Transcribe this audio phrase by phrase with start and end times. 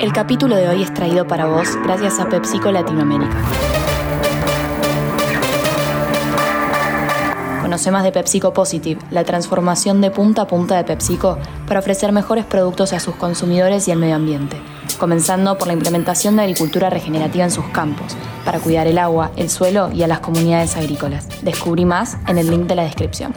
[0.00, 3.34] El capítulo de hoy es traído para vos gracias a PepsiCo Latinoamérica.
[7.62, 12.12] Conoce más de PepsiCo Positive, la transformación de punta a punta de PepsiCo para ofrecer
[12.12, 14.60] mejores productos a sus consumidores y al medio ambiente,
[14.98, 19.48] comenzando por la implementación de agricultura regenerativa en sus campos, para cuidar el agua, el
[19.48, 21.26] suelo y a las comunidades agrícolas.
[21.40, 23.34] Descubrí más en el link de la descripción.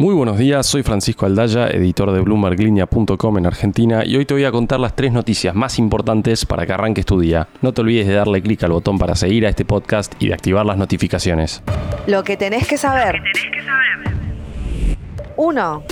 [0.00, 4.44] Muy buenos días, soy Francisco Aldaya, editor de BloombergLinea.com en Argentina y hoy te voy
[4.44, 7.48] a contar las tres noticias más importantes para que arranques tu día.
[7.60, 10.32] No te olvides de darle clic al botón para seguir a este podcast y de
[10.32, 11.62] activar las notificaciones.
[12.06, 13.20] Lo que tenés que saber.
[15.36, 15.82] 1.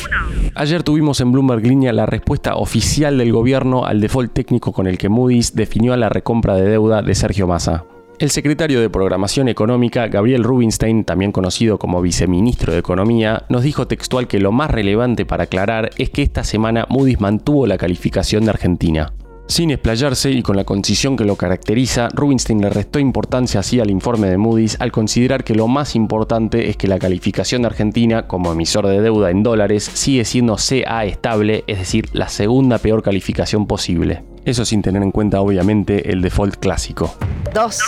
[0.55, 4.97] Ayer tuvimos en Bloomberg Línea la respuesta oficial del gobierno al default técnico con el
[4.97, 7.85] que Moody's definió a la recompra de deuda de Sergio Massa.
[8.19, 13.87] El secretario de Programación Económica, Gabriel Rubinstein, también conocido como viceministro de Economía, nos dijo
[13.87, 18.45] textual que lo más relevante para aclarar es que esta semana Moody's mantuvo la calificación
[18.45, 19.13] de Argentina.
[19.47, 23.89] Sin explayarse y con la concisión que lo caracteriza, Rubinstein le restó importancia así al
[23.89, 28.27] informe de Moody's al considerar que lo más importante es que la calificación de Argentina
[28.27, 33.05] como emisor de deuda en dólares sigue siendo CA estable, es decir, la segunda peor
[33.05, 34.25] calificación posible.
[34.49, 37.15] Eso sin tener en cuenta obviamente el default clásico.
[37.53, 37.79] 2.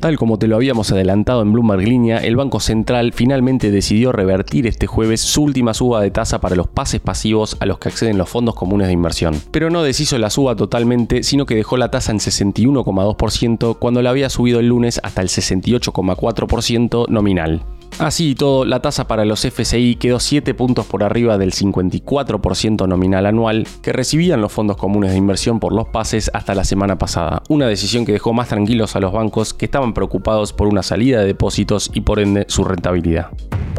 [0.00, 4.66] Tal como te lo habíamos adelantado en Bloomberg Línea, el Banco Central finalmente decidió revertir
[4.66, 8.16] este jueves su última suba de tasa para los pases pasivos a los que acceden
[8.16, 9.34] los fondos comunes de inversión.
[9.50, 14.08] Pero no deshizo la suba totalmente, sino que dejó la tasa en 61,2% cuando la
[14.08, 17.66] había subido el lunes hasta el 68,4% nominal.
[17.98, 22.86] Así y todo, la tasa para los FCI quedó 7 puntos por arriba del 54%
[22.86, 26.98] nominal anual que recibían los fondos comunes de inversión por los pases hasta la semana
[26.98, 30.82] pasada, una decisión que dejó más tranquilos a los bancos que estaban preocupados por una
[30.82, 33.30] salida de depósitos y por ende su rentabilidad.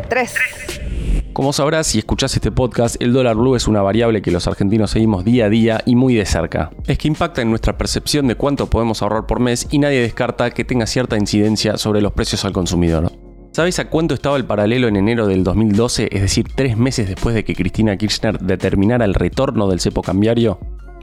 [0.09, 0.33] 3.
[1.37, 4.89] Como sabrás, si escuchás este podcast, el dólar blue es una variable que los argentinos
[4.89, 6.71] seguimos día a día y muy de cerca.
[6.87, 10.49] Es que impacta en nuestra percepción de cuánto podemos ahorrar por mes y nadie descarta
[10.49, 13.11] que tenga cierta incidencia sobre los precios al consumidor.
[13.57, 17.33] ¿Sabes a cuánto estaba el paralelo en enero del 2012, es decir, tres meses después
[17.33, 20.59] de que Cristina Kirchner determinara el retorno del cepo cambiario?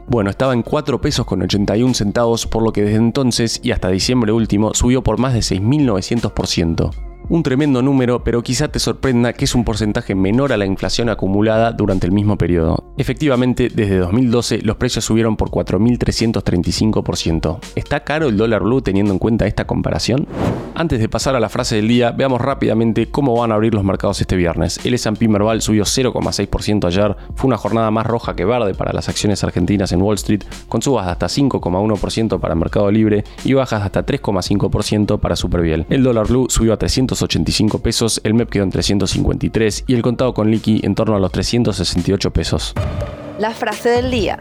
[0.07, 3.89] Bueno, estaba en 4 pesos con 81 centavos, por lo que desde entonces y hasta
[3.89, 6.93] diciembre último subió por más de 6.900%.
[7.29, 11.09] Un tremendo número, pero quizá te sorprenda que es un porcentaje menor a la inflación
[11.09, 12.85] acumulada durante el mismo periodo.
[12.97, 17.59] Efectivamente, desde 2012 los precios subieron por 4.335%.
[17.75, 20.29] ¿Está caro el dólar blue teniendo en cuenta esta comparación?
[20.77, 23.85] Antes de pasar a la frase del día, veamos rápidamente cómo van a abrir los
[23.85, 24.85] mercados este viernes.
[24.85, 29.09] El S&P Merval subió 0,6% ayer, fue una jornada más roja que verde para las
[29.09, 33.81] acciones argentinas en Wall Street, con subas de hasta 5,1% para Mercado Libre y bajas
[33.81, 35.87] de hasta 3,5% para Superviel.
[35.91, 40.03] El dólar blue subió a 300 85 pesos, el MEP quedó en 353 y el
[40.03, 42.75] contado con liqui en torno a los 368 pesos.
[43.39, 44.41] La frase del día.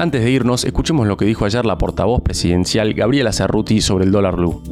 [0.00, 4.10] Antes de irnos, escuchemos lo que dijo ayer la portavoz presidencial Gabriela Cerruti sobre el
[4.10, 4.62] dólar blue.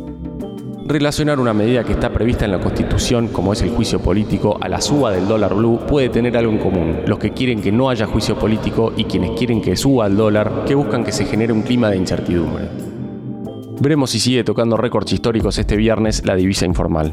[0.87, 4.71] Relacionar una medida que está prevista en la Constitución, como es el juicio político, a
[4.71, 7.01] la suba del dólar blue puede tener algo en común.
[7.05, 10.65] Los que quieren que no haya juicio político y quienes quieren que suba el dólar,
[10.67, 12.65] que buscan que se genere un clima de incertidumbre.
[13.83, 17.13] Veremos si sigue tocando récords históricos este viernes la divisa informal.